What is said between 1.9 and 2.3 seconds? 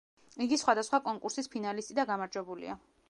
და